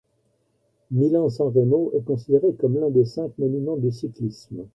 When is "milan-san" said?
0.89-1.49